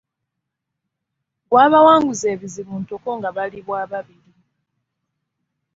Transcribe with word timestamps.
Gwabawanguza 1.49 2.25
ebizibu 2.35 2.73
ntoko 2.83 3.09
nga 3.17 3.29
bali 3.35 3.59
bwababiri. 3.65 4.31